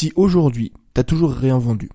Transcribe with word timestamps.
Si 0.00 0.14
aujourd'hui, 0.16 0.72
t'as 0.94 1.02
toujours 1.04 1.30
rien 1.30 1.58
vendu, 1.58 1.90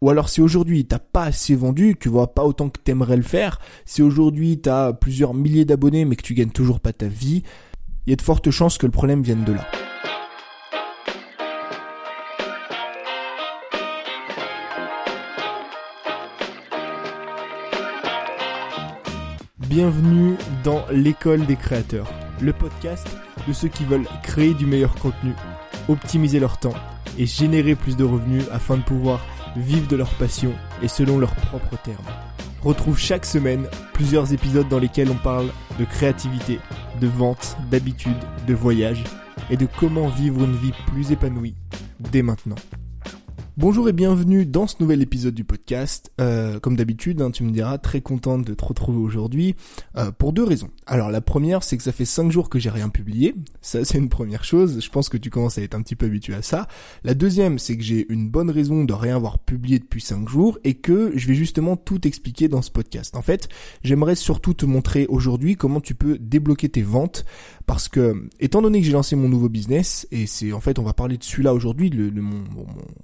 ou 0.00 0.10
alors 0.10 0.28
si 0.28 0.40
aujourd'hui 0.40 0.84
t'as 0.84 1.00
pas 1.00 1.24
assez 1.24 1.56
vendu, 1.56 1.96
tu 1.98 2.08
vois 2.08 2.32
pas 2.32 2.44
autant 2.44 2.68
que 2.68 2.78
t'aimerais 2.78 3.16
le 3.16 3.24
faire, 3.24 3.58
si 3.84 4.00
aujourd'hui 4.00 4.60
t'as 4.60 4.92
plusieurs 4.92 5.34
milliers 5.34 5.64
d'abonnés 5.64 6.04
mais 6.04 6.14
que 6.14 6.22
tu 6.22 6.34
gagnes 6.34 6.52
toujours 6.52 6.78
pas 6.78 6.92
ta 6.92 7.08
vie, 7.08 7.42
il 8.06 8.10
y 8.10 8.12
a 8.12 8.16
de 8.16 8.22
fortes 8.22 8.52
chances 8.52 8.78
que 8.78 8.86
le 8.86 8.92
problème 8.92 9.22
vienne 9.22 9.42
de 9.42 9.54
là. 9.54 9.66
Bienvenue 19.58 20.36
dans 20.62 20.84
l'école 20.92 21.44
des 21.46 21.56
créateurs, 21.56 22.08
le 22.40 22.52
podcast 22.52 23.08
de 23.48 23.52
ceux 23.52 23.66
qui 23.66 23.84
veulent 23.84 24.06
créer 24.22 24.54
du 24.54 24.64
meilleur 24.64 24.94
contenu, 24.94 25.32
optimiser 25.88 26.38
leur 26.38 26.58
temps 26.58 26.74
et 27.18 27.26
générer 27.26 27.74
plus 27.74 27.96
de 27.96 28.04
revenus 28.04 28.44
afin 28.52 28.76
de 28.76 28.82
pouvoir 28.82 29.20
vivre 29.56 29.88
de 29.88 29.96
leur 29.96 30.10
passion 30.14 30.52
et 30.82 30.88
selon 30.88 31.18
leurs 31.18 31.34
propres 31.34 31.76
termes. 31.82 32.04
Retrouve 32.62 32.98
chaque 32.98 33.26
semaine 33.26 33.66
plusieurs 33.92 34.32
épisodes 34.32 34.68
dans 34.68 34.78
lesquels 34.78 35.10
on 35.10 35.16
parle 35.16 35.48
de 35.78 35.84
créativité, 35.84 36.58
de 37.00 37.06
vente, 37.06 37.56
d'habitude, 37.70 38.16
de 38.46 38.54
voyage 38.54 39.04
et 39.50 39.56
de 39.56 39.66
comment 39.78 40.08
vivre 40.08 40.42
une 40.42 40.56
vie 40.56 40.72
plus 40.86 41.12
épanouie 41.12 41.54
dès 42.00 42.22
maintenant. 42.22 42.56
Bonjour 43.58 43.88
et 43.88 43.92
bienvenue 43.92 44.46
dans 44.46 44.68
ce 44.68 44.76
nouvel 44.78 45.02
épisode 45.02 45.34
du 45.34 45.42
podcast. 45.42 46.12
Euh, 46.20 46.60
comme 46.60 46.76
d'habitude, 46.76 47.20
hein, 47.20 47.32
tu 47.32 47.42
me 47.42 47.50
diras, 47.50 47.76
très 47.78 48.00
contente 48.00 48.44
de 48.44 48.54
te 48.54 48.64
retrouver 48.64 49.00
aujourd'hui 49.00 49.56
euh, 49.96 50.12
pour 50.12 50.32
deux 50.32 50.44
raisons. 50.44 50.70
Alors 50.86 51.10
la 51.10 51.20
première, 51.20 51.64
c'est 51.64 51.76
que 51.76 51.82
ça 51.82 51.90
fait 51.90 52.04
cinq 52.04 52.30
jours 52.30 52.50
que 52.50 52.60
j'ai 52.60 52.70
rien 52.70 52.88
publié. 52.88 53.34
Ça, 53.60 53.84
c'est 53.84 53.98
une 53.98 54.10
première 54.10 54.44
chose. 54.44 54.78
Je 54.80 54.88
pense 54.90 55.08
que 55.08 55.16
tu 55.16 55.28
commences 55.28 55.58
à 55.58 55.62
être 55.62 55.74
un 55.74 55.82
petit 55.82 55.96
peu 55.96 56.06
habitué 56.06 56.34
à 56.34 56.42
ça. 56.42 56.68
La 57.02 57.14
deuxième, 57.14 57.58
c'est 57.58 57.76
que 57.76 57.82
j'ai 57.82 58.06
une 58.10 58.30
bonne 58.30 58.48
raison 58.48 58.84
de 58.84 58.92
rien 58.92 59.16
avoir 59.16 59.40
publié 59.40 59.80
depuis 59.80 60.02
cinq 60.02 60.28
jours 60.28 60.60
et 60.62 60.74
que 60.74 61.10
je 61.16 61.26
vais 61.26 61.34
justement 61.34 61.76
tout 61.76 62.06
expliquer 62.06 62.46
dans 62.46 62.62
ce 62.62 62.70
podcast. 62.70 63.16
En 63.16 63.22
fait, 63.22 63.48
j'aimerais 63.82 64.14
surtout 64.14 64.54
te 64.54 64.66
montrer 64.66 65.06
aujourd'hui 65.08 65.56
comment 65.56 65.80
tu 65.80 65.96
peux 65.96 66.16
débloquer 66.16 66.68
tes 66.68 66.82
ventes 66.82 67.24
parce 67.68 67.90
que 67.90 68.26
étant 68.40 68.62
donné 68.62 68.80
que 68.80 68.86
j'ai 68.86 68.92
lancé 68.92 69.14
mon 69.14 69.28
nouveau 69.28 69.50
business 69.50 70.08
et 70.10 70.26
c'est 70.26 70.54
en 70.54 70.60
fait 70.60 70.78
on 70.78 70.84
va 70.84 70.94
parler 70.94 71.18
de 71.18 71.22
celui-là 71.22 71.52
aujourd'hui, 71.52 71.90
le, 71.90 72.10
mon, 72.22 72.42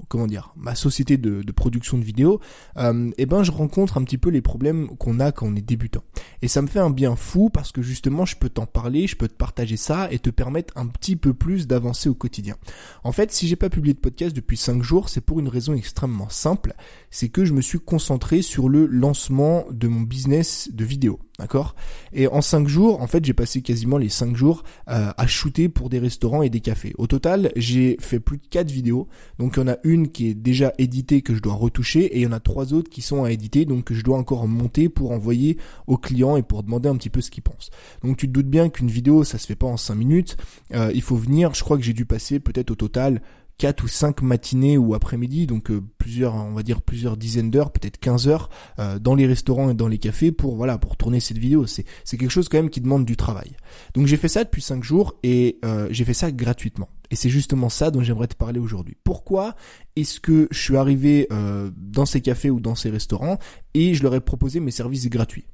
comment 0.09 0.27
dire, 0.27 0.55
ma 0.57 0.75
société 0.75 1.19
de, 1.19 1.43
de 1.43 1.53
production 1.53 1.99
de 1.99 2.03
vidéos, 2.03 2.41
euh, 2.79 3.11
et 3.11 3.25
eh 3.25 3.27
ben 3.27 3.43
je 3.43 3.51
rencontre 3.51 3.99
un 3.99 4.05
petit 4.05 4.17
peu 4.17 4.31
les 4.31 4.41
problèmes 4.41 4.89
qu'on 4.97 5.21
a 5.21 5.33
quand 5.33 5.47
on 5.47 5.55
est 5.55 5.61
débutant. 5.61 6.03
Et 6.41 6.49
ça 6.49 6.63
me 6.63 6.67
fait 6.67 6.79
un 6.79 6.89
bien 6.89 7.15
fou 7.15 7.51
parce 7.51 7.73
que 7.73 7.83
justement 7.83 8.25
je 8.25 8.37
peux 8.37 8.49
t'en 8.49 8.65
parler, 8.65 9.07
je 9.07 9.17
peux 9.17 9.29
te 9.29 9.35
partager 9.35 9.77
ça 9.77 10.09
et 10.11 10.19
te 10.19 10.31
permettre 10.31 10.73
un 10.79 10.87
petit 10.87 11.17
peu 11.17 11.35
plus 11.35 11.67
d'avancer 11.67 12.09
au 12.09 12.15
quotidien. 12.15 12.57
En 13.03 13.13
fait, 13.13 13.33
si 13.33 13.47
j'ai 13.49 13.57
pas 13.57 13.69
publié 13.69 13.93
de 13.93 14.01
podcast 14.01 14.35
depuis 14.35 14.57
5 14.57 14.83
jours, 14.83 15.11
c'est 15.11 15.21
pour 15.21 15.41
une 15.41 15.49
raison 15.49 15.75
extrêmement 15.75 16.31
simple, 16.31 16.73
c'est 17.11 17.29
que 17.29 17.45
je 17.45 17.53
me 17.53 17.61
suis 17.61 17.81
concentré 17.81 18.41
sur 18.41 18.71
le 18.71 18.87
lancement 18.87 19.67
de 19.71 19.89
mon 19.89 20.01
business 20.01 20.71
de 20.73 20.87
vidéo. 20.87 21.21
D'accord? 21.41 21.75
Et 22.13 22.29
en 22.29 22.41
5 22.41 22.69
jours, 22.69 23.03
en 23.03 23.09
fait, 23.09 23.25
j'ai 23.25 23.33
passé 23.33 23.61
quasiment 23.61 23.99
les 23.99 24.09
5 24.09 24.37
jours 24.37 24.63
euh, 24.89 25.11
à 25.17 25.27
shooter 25.27 25.69
pour 25.69 25.89
des 25.89 25.99
restaurants 25.99 26.43
et 26.43 26.51
des 26.51 26.61
cafés. 26.61 26.93
Au 26.97 27.09
total, 27.09 27.51
j'ai 27.57 27.97
fait 28.01 28.21
plus 28.21 28.37
de 28.37 28.47
4 28.49 28.71
vidéos. 28.71 29.09
Donc 29.41 29.55
il 29.57 29.61
y 29.61 29.63
en 29.65 29.69
a 29.69 29.77
une 29.83 30.11
qui 30.11 30.29
est 30.29 30.35
déjà 30.35 30.73
éditée 30.79 31.23
que 31.23 31.35
je 31.35 31.41
dois 31.41 31.55
retoucher 31.55 32.05
et 32.05 32.19
il 32.19 32.23
y 32.23 32.27
en 32.27 32.33
a 32.33 32.39
trois 32.39 32.73
autres 32.73 32.89
qui 32.89 33.03
sont 33.03 33.25
à 33.25 33.33
éditer 33.33 33.65
donc 33.65 33.85
que 33.85 33.95
je 33.95 34.03
dois 34.03 34.17
encore 34.17 34.47
monter 34.47 34.89
pour 34.89 35.11
envoyer 35.11 35.59
aux 35.89 35.97
clients 35.97 36.37
et 36.37 36.43
pour 36.43 36.63
demander 36.63 36.89
un 36.89 36.97
petit 36.97 37.11
peu 37.11 37.21
ce 37.21 37.33
qu'ils 37.33 37.43
pensent. 37.43 37.71
Donc 38.05 38.17
tu 38.17 38.29
te 38.29 38.33
doutes 38.33 38.49
bien 38.49 38.69
qu'une 38.69 38.89
vidéo, 38.89 39.25
ça 39.25 39.39
se 39.39 39.47
fait 39.47 39.57
pas 39.57 39.67
en 39.67 39.77
5 39.77 39.97
minutes. 39.97 40.37
Euh, 40.73 40.93
il 40.95 41.03
faut 41.03 41.17
venir, 41.17 41.53
je 41.55 41.65
crois 41.65 41.77
que 41.77 41.83
j'ai 41.83 41.95
dû 41.95 42.07
passer 42.07 42.39
peut-être 42.39 42.71
au 42.71 42.77
total 42.77 43.21
4 43.59 43.85
ou 43.85 43.89
5 43.89 44.23
matinées 44.23 44.77
ou 44.77 44.95
après-midi, 44.95 45.47
donc 45.47 45.71
euh, 45.71 45.81
plusieurs, 45.99 46.35
on 46.35 46.53
va 46.53 46.63
dire 46.63 46.83
plusieurs 46.83 47.17
dizaines 47.17 47.51
d'heures, 47.51 47.71
peut-être 47.71 47.99
15 47.99 48.29
heures, 48.29 48.51
euh, 48.79 48.99
dans 48.99 49.15
les 49.15 49.27
restaurants 49.27 49.71
et 49.71 49.75
dans 49.75 49.89
les 49.89 49.99
cafés 49.99 50.33
pour 50.33 50.57
voilà 50.57 50.79
pour 50.79 50.97
tourner 50.97 51.21
cette 51.21 51.39
vidéo. 51.39 51.67
C'est 51.67 51.85
c'est 52.05 52.17
quelque 52.17 52.31
chose 52.31 52.49
quand 52.49 52.59
même 52.59 52.71
qui 52.71 52.81
demande 52.81 53.05
du 53.05 53.17
travail. 53.17 53.57
Donc 53.95 54.07
j'ai 54.07 54.17
fait 54.17 54.29
ça 54.29 54.45
depuis 54.45 54.63
5 54.63 54.83
jours 54.83 55.15
et 55.23 55.59
euh, 55.65 55.89
j'ai 55.91 56.05
fait 56.05 56.15
ça 56.15 56.33
gratuitement. 56.33 56.89
Et 57.11 57.17
c'est 57.17 57.31
justement 57.31 57.69
ça 57.69 57.91
dont 57.91 58.03
j'aimerais 58.03 58.27
te 58.27 58.35
parler 58.35 58.59
aujourd'hui. 58.59 58.97
Pourquoi 59.05 59.55
est-ce 59.95 60.19
que 60.19 60.49
je 60.51 60.59
suis 60.59 60.77
arrivé 60.77 61.29
dans 61.77 62.07
ces 62.07 62.21
cafés 62.21 62.51
ou 62.51 62.59
dans 62.59 62.75
ces 62.75 62.91
restaurants 62.91 63.39
et 63.75 63.95
je 63.95 64.03
leur 64.03 64.17
ai 64.17 64.21
proposé 64.21 64.59
mes 64.59 64.73
services 64.73 65.09
gratuits? 65.09 65.45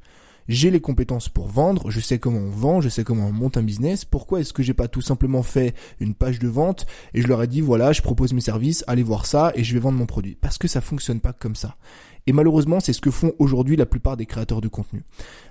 J'ai 0.50 0.72
les 0.72 0.80
compétences 0.80 1.28
pour 1.28 1.46
vendre, 1.46 1.90
je 1.92 2.00
sais 2.00 2.18
comment 2.18 2.40
on 2.40 2.50
vend, 2.50 2.80
je 2.80 2.88
sais 2.88 3.04
comment 3.04 3.28
on 3.28 3.32
monte 3.32 3.56
un 3.56 3.62
business, 3.62 4.04
pourquoi 4.04 4.40
est-ce 4.40 4.52
que 4.52 4.64
j'ai 4.64 4.74
pas 4.74 4.88
tout 4.88 5.00
simplement 5.00 5.44
fait 5.44 5.74
une 6.00 6.12
page 6.12 6.40
de 6.40 6.48
vente 6.48 6.86
et 7.14 7.22
je 7.22 7.28
leur 7.28 7.40
ai 7.40 7.46
dit 7.46 7.60
voilà, 7.60 7.92
je 7.92 8.02
propose 8.02 8.32
mes 8.32 8.40
services, 8.40 8.82
allez 8.88 9.04
voir 9.04 9.26
ça 9.26 9.52
et 9.54 9.62
je 9.62 9.72
vais 9.72 9.78
vendre 9.80 9.96
mon 9.96 10.06
produit 10.06 10.36
Parce 10.40 10.58
que 10.58 10.66
ça 10.66 10.80
fonctionne 10.80 11.20
pas 11.20 11.32
comme 11.32 11.54
ça. 11.54 11.76
Et 12.26 12.32
malheureusement, 12.32 12.80
c'est 12.80 12.92
ce 12.92 13.00
que 13.00 13.12
font 13.12 13.32
aujourd'hui 13.38 13.76
la 13.76 13.86
plupart 13.86 14.16
des 14.16 14.26
créateurs 14.26 14.60
de 14.60 14.66
contenu. 14.66 15.04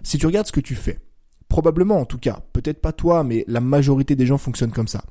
Si 0.04 0.18
tu 0.18 0.26
regardes 0.26 0.48
ce 0.48 0.52
que 0.52 0.60
tu 0.60 0.76
fais, 0.76 1.00
probablement 1.48 2.02
en 2.02 2.06
tout 2.06 2.20
cas, 2.20 2.42
peut-être 2.52 2.82
pas 2.82 2.92
toi, 2.92 3.24
mais 3.24 3.46
la 3.48 3.62
majorité 3.62 4.18
des 4.18 4.26
gens 4.26 4.38
fonctionnent 4.38 4.74
comme 4.74 4.90
ça. 4.90 5.06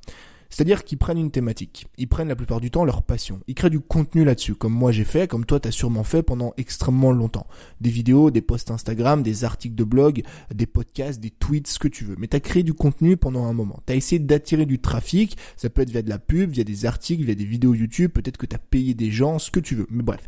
C'est-à-dire 0.51 0.85
qu'ils 0.85 0.99
prennent 0.99 1.19
une 1.19 1.31
thématique, 1.31 1.87
ils 1.99 2.09
prennent 2.09 2.29
la 2.29 2.37
plupart 2.37 2.61
du 2.61 2.71
temps 2.71 2.85
leur 2.85 3.03
passion, 3.03 3.41
ils 3.47 3.55
créent 3.55 3.71
du 3.71 3.81
contenu 3.81 4.25
là-dessus, 4.25 4.55
comme 4.55 4.73
moi 4.73 4.93
j'ai 4.93 5.05
fait, 5.05 5.29
comme 5.29 5.45
toi 5.45 5.61
t'as 5.61 5.71
sûrement 5.71 6.05
fait 6.05 6.23
pendant 6.23 6.53
extrêmement 6.57 7.13
longtemps. 7.13 7.47
Des 7.81 7.91
vidéos, 7.91 8.31
des 8.31 8.41
posts 8.41 8.71
Instagram, 8.71 9.23
des 9.23 9.45
articles 9.45 9.75
de 9.75 9.85
blog, 9.85 10.23
des 10.55 10.67
podcasts, 10.67 11.21
des 11.21 11.31
tweets, 11.31 11.69
ce 11.69 11.79
que 11.79 11.89
tu 11.89 12.05
veux. 12.05 12.17
Mais 12.19 12.29
t'as 12.29 12.41
créé 12.41 12.63
du 12.63 12.75
contenu 12.75 13.17
pendant 13.17 13.47
un 13.47 13.53
moment. 13.53 13.81
T'as 13.87 13.95
essayé 13.95 14.19
d'attirer 14.19 14.67
du 14.67 14.79
trafic, 14.79 15.37
ça 15.57 15.71
peut 15.71 15.83
être 15.83 15.91
via 15.91 16.03
de 16.03 16.09
la 16.09 16.19
pub, 16.19 16.51
via 16.51 16.65
des 16.65 16.87
articles, 16.87 17.25
via 17.25 17.35
des 17.35 17.45
vidéos 17.45 17.75
YouTube, 17.75 18.13
peut-être 18.13 18.39
que 18.39 18.47
t'as 18.47 18.59
payé 18.59 18.95
des 18.95 19.11
gens, 19.11 19.39
ce 19.39 19.51
que 19.51 19.61
tu 19.61 19.75
veux. 19.75 19.87
Mais 19.91 20.03
bref, 20.03 20.27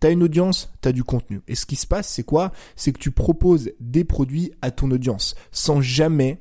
T'as 0.00 0.10
une 0.10 0.22
audience, 0.22 0.72
t'as 0.80 0.92
du 0.92 1.04
contenu. 1.04 1.42
Et 1.46 1.54
ce 1.54 1.66
qui 1.66 1.76
se 1.76 1.86
passe, 1.86 2.08
c'est 2.08 2.22
quoi? 2.22 2.52
C'est 2.74 2.90
que 2.90 2.98
tu 2.98 3.10
proposes 3.10 3.70
des 3.80 4.04
produits 4.04 4.50
à 4.62 4.70
ton 4.70 4.90
audience, 4.90 5.34
sans 5.52 5.82
jamais 5.82 6.40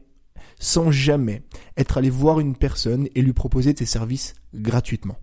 sans 0.60 0.92
jamais 0.92 1.42
être 1.78 1.98
allé 1.98 2.10
voir 2.10 2.40
une 2.40 2.56
personne 2.56 3.08
et 3.16 3.22
lui 3.22 3.34
proposer 3.34 3.74
tes 3.74 3.86
services 3.86 4.36
gratuitement. 4.54 5.18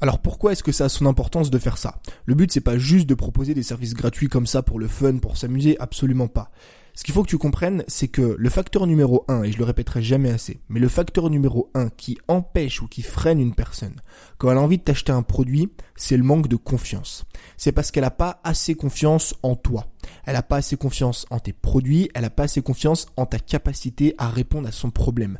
Alors 0.00 0.20
pourquoi 0.20 0.52
est-ce 0.52 0.62
que 0.62 0.72
ça 0.72 0.86
a 0.86 0.88
son 0.88 1.06
importance 1.06 1.50
de 1.50 1.58
faire 1.58 1.78
ça? 1.78 2.00
Le 2.24 2.34
but 2.34 2.52
c'est 2.52 2.60
pas 2.60 2.78
juste 2.78 3.08
de 3.08 3.14
proposer 3.14 3.54
des 3.54 3.62
services 3.62 3.94
gratuits 3.94 4.28
comme 4.28 4.46
ça 4.46 4.62
pour 4.62 4.78
le 4.78 4.88
fun, 4.88 5.18
pour 5.18 5.36
s'amuser, 5.36 5.78
absolument 5.78 6.28
pas. 6.28 6.50
Ce 6.94 7.04
qu'il 7.04 7.12
faut 7.12 7.22
que 7.22 7.28
tu 7.28 7.36
comprennes, 7.36 7.84
c'est 7.88 8.08
que 8.08 8.36
le 8.38 8.48
facteur 8.48 8.86
numéro 8.86 9.26
un, 9.28 9.42
et 9.42 9.52
je 9.52 9.58
le 9.58 9.64
répéterai 9.64 10.02
jamais 10.02 10.30
assez, 10.30 10.60
mais 10.70 10.80
le 10.80 10.88
facteur 10.88 11.28
numéro 11.28 11.70
un 11.74 11.90
qui 11.90 12.16
empêche 12.26 12.80
ou 12.80 12.88
qui 12.88 13.02
freine 13.02 13.38
une 13.38 13.54
personne 13.54 14.00
quand 14.38 14.50
elle 14.50 14.56
a 14.56 14.62
envie 14.62 14.78
de 14.78 14.82
t'acheter 14.82 15.12
un 15.12 15.22
produit, 15.22 15.70
c'est 15.94 16.16
le 16.16 16.22
manque 16.22 16.48
de 16.48 16.56
confiance. 16.56 17.24
C'est 17.58 17.72
parce 17.72 17.90
qu'elle 17.90 18.04
n'a 18.04 18.10
pas 18.10 18.40
assez 18.44 18.74
confiance 18.74 19.34
en 19.42 19.56
toi. 19.56 19.88
Elle 20.24 20.34
n'a 20.34 20.42
pas 20.42 20.56
assez 20.56 20.76
confiance 20.76 21.26
en 21.30 21.38
tes 21.38 21.52
produits, 21.52 22.10
elle 22.14 22.22
n'a 22.22 22.30
pas 22.30 22.44
assez 22.44 22.62
confiance 22.62 23.06
en 23.16 23.26
ta 23.26 23.38
capacité 23.38 24.14
à 24.18 24.28
répondre 24.28 24.68
à 24.68 24.72
son 24.72 24.90
problème. 24.90 25.38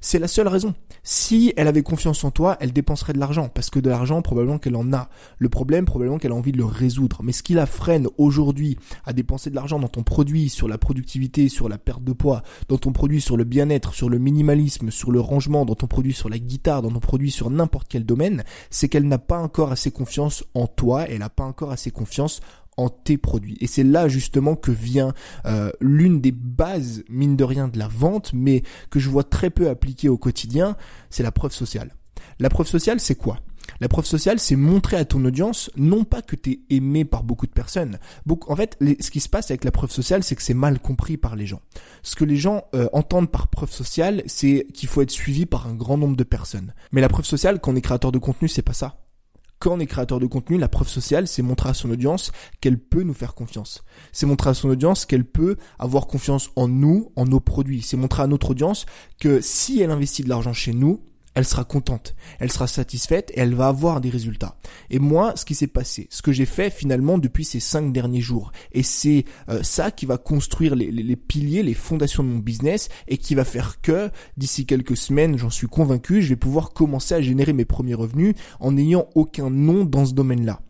C'est 0.00 0.18
la 0.18 0.28
seule 0.28 0.48
raison. 0.48 0.74
Si 1.02 1.52
elle 1.56 1.68
avait 1.68 1.82
confiance 1.82 2.22
en 2.24 2.30
toi, 2.30 2.56
elle 2.60 2.72
dépenserait 2.72 3.12
de 3.12 3.18
l'argent, 3.18 3.48
parce 3.48 3.70
que 3.70 3.80
de 3.80 3.88
l'argent, 3.88 4.22
probablement 4.22 4.58
qu'elle 4.58 4.76
en 4.76 4.92
a. 4.92 5.08
Le 5.38 5.48
problème, 5.48 5.84
probablement 5.84 6.18
qu'elle 6.18 6.32
a 6.32 6.36
envie 6.36 6.52
de 6.52 6.58
le 6.58 6.64
résoudre. 6.64 7.22
Mais 7.22 7.32
ce 7.32 7.42
qui 7.42 7.54
la 7.54 7.66
freine 7.66 8.06
aujourd'hui 8.18 8.76
à 9.04 9.12
dépenser 9.12 9.50
de 9.50 9.56
l'argent 9.56 9.78
dans 9.78 9.88
ton 9.88 10.02
produit, 10.02 10.48
sur 10.48 10.68
la 10.68 10.78
productivité, 10.78 11.48
sur 11.48 11.68
la 11.68 11.78
perte 11.78 12.04
de 12.04 12.12
poids, 12.12 12.42
dans 12.68 12.78
ton 12.78 12.92
produit 12.92 13.20
sur 13.20 13.36
le 13.36 13.44
bien-être, 13.44 13.94
sur 13.94 14.08
le 14.08 14.18
minimalisme, 14.18 14.90
sur 14.90 15.10
le 15.10 15.20
rangement, 15.20 15.64
dans 15.64 15.74
ton 15.74 15.86
produit 15.86 16.12
sur 16.12 16.28
la 16.28 16.38
guitare, 16.38 16.82
dans 16.82 16.90
ton 16.90 17.00
produit 17.00 17.30
sur 17.30 17.50
n'importe 17.50 17.88
quel 17.88 18.04
domaine, 18.04 18.44
c'est 18.70 18.88
qu'elle 18.88 19.08
n'a 19.08 19.18
pas 19.18 19.38
encore 19.38 19.72
assez 19.72 19.90
confiance 19.90 20.44
en 20.54 20.66
toi, 20.66 21.08
elle 21.08 21.18
n'a 21.18 21.30
pas 21.30 21.44
encore 21.44 21.72
assez 21.72 21.90
confiance 21.90 22.40
en 22.76 22.88
tes 22.88 23.16
produits. 23.18 23.56
Et 23.60 23.66
c'est 23.66 23.84
là 23.84 24.08
justement 24.08 24.56
que 24.56 24.70
vient 24.70 25.12
euh, 25.46 25.70
l'une 25.80 26.20
des 26.20 26.32
bases, 26.32 27.04
mine 27.08 27.36
de 27.36 27.44
rien, 27.44 27.68
de 27.68 27.78
la 27.78 27.88
vente, 27.88 28.32
mais 28.34 28.62
que 28.90 28.98
je 28.98 29.08
vois 29.08 29.24
très 29.24 29.50
peu 29.50 29.68
appliquée 29.68 30.08
au 30.08 30.18
quotidien, 30.18 30.76
c'est 31.10 31.22
la 31.22 31.32
preuve 31.32 31.52
sociale. 31.52 31.94
La 32.38 32.48
preuve 32.48 32.66
sociale, 32.66 33.00
c'est 33.00 33.14
quoi? 33.14 33.40
La 33.80 33.88
preuve 33.88 34.06
sociale, 34.06 34.38
c'est 34.38 34.56
montrer 34.56 34.96
à 34.96 35.04
ton 35.04 35.24
audience, 35.24 35.70
non 35.76 36.04
pas 36.04 36.22
que 36.22 36.36
tu 36.36 36.52
es 36.52 36.76
aimé 36.76 37.04
par 37.04 37.24
beaucoup 37.24 37.46
de 37.46 37.52
personnes. 37.52 37.98
en 38.28 38.56
fait, 38.56 38.78
ce 39.00 39.10
qui 39.10 39.20
se 39.20 39.28
passe 39.28 39.50
avec 39.50 39.64
la 39.64 39.70
preuve 39.70 39.90
sociale, 39.90 40.22
c'est 40.22 40.34
que 40.34 40.42
c'est 40.42 40.54
mal 40.54 40.78
compris 40.78 41.16
par 41.16 41.36
les 41.36 41.46
gens. 41.46 41.60
Ce 42.02 42.16
que 42.16 42.24
les 42.24 42.36
gens 42.36 42.64
euh, 42.74 42.88
entendent 42.92 43.30
par 43.30 43.48
preuve 43.48 43.72
sociale, 43.72 44.22
c'est 44.26 44.66
qu'il 44.72 44.88
faut 44.88 45.02
être 45.02 45.10
suivi 45.10 45.46
par 45.46 45.66
un 45.66 45.74
grand 45.74 45.98
nombre 45.98 46.16
de 46.16 46.24
personnes. 46.24 46.74
Mais 46.92 47.00
la 47.00 47.08
preuve 47.08 47.26
sociale, 47.26 47.60
quand 47.60 47.72
on 47.72 47.76
est 47.76 47.82
créateur 47.82 48.12
de 48.12 48.18
contenu, 48.18 48.48
c'est 48.48 48.62
pas 48.62 48.72
ça 48.72 49.05
quand 49.58 49.72
on 49.72 49.80
est 49.80 49.86
créateur 49.86 50.20
de 50.20 50.26
contenu, 50.26 50.58
la 50.58 50.68
preuve 50.68 50.88
sociale, 50.88 51.26
c'est 51.26 51.42
montrer 51.42 51.70
à 51.70 51.74
son 51.74 51.90
audience 51.90 52.32
qu'elle 52.60 52.78
peut 52.78 53.02
nous 53.02 53.14
faire 53.14 53.34
confiance. 53.34 53.84
C'est 54.12 54.26
montrer 54.26 54.50
à 54.50 54.54
son 54.54 54.68
audience 54.68 55.06
qu'elle 55.06 55.24
peut 55.24 55.56
avoir 55.78 56.06
confiance 56.06 56.50
en 56.56 56.68
nous, 56.68 57.12
en 57.16 57.24
nos 57.24 57.40
produits. 57.40 57.82
C'est 57.82 57.96
montrer 57.96 58.22
à 58.22 58.26
notre 58.26 58.50
audience 58.50 58.86
que 59.18 59.40
si 59.40 59.80
elle 59.80 59.90
investit 59.90 60.22
de 60.22 60.28
l'argent 60.28 60.52
chez 60.52 60.72
nous, 60.72 61.02
elle 61.36 61.44
sera 61.44 61.64
contente, 61.64 62.16
elle 62.40 62.50
sera 62.50 62.66
satisfaite 62.66 63.30
et 63.34 63.40
elle 63.40 63.54
va 63.54 63.68
avoir 63.68 64.00
des 64.00 64.08
résultats. 64.08 64.56
Et 64.88 64.98
moi, 64.98 65.34
ce 65.36 65.44
qui 65.44 65.54
s'est 65.54 65.66
passé, 65.66 66.08
ce 66.10 66.22
que 66.22 66.32
j'ai 66.32 66.46
fait 66.46 66.70
finalement 66.70 67.18
depuis 67.18 67.44
ces 67.44 67.60
cinq 67.60 67.92
derniers 67.92 68.22
jours, 68.22 68.52
et 68.72 68.82
c'est 68.82 69.26
euh, 69.50 69.62
ça 69.62 69.90
qui 69.90 70.06
va 70.06 70.16
construire 70.16 70.74
les, 70.74 70.90
les, 70.90 71.16
piliers, 71.16 71.62
les 71.62 71.74
fondations 71.74 72.24
de 72.24 72.28
mon 72.30 72.38
business 72.38 72.88
et 73.06 73.18
qui 73.18 73.34
va 73.34 73.44
faire 73.44 73.82
que 73.82 74.10
d'ici 74.38 74.64
quelques 74.64 74.96
semaines, 74.96 75.36
j'en 75.36 75.50
suis 75.50 75.68
convaincu, 75.68 76.22
je 76.22 76.30
vais 76.30 76.36
pouvoir 76.36 76.70
commencer 76.70 77.14
à 77.14 77.20
générer 77.20 77.52
mes 77.52 77.66
premiers 77.66 77.94
revenus 77.94 78.34
en 78.58 78.72
n'ayant 78.72 79.06
aucun 79.14 79.50
nom 79.50 79.84
dans 79.84 80.06
ce 80.06 80.14
domaine-là 80.14 80.62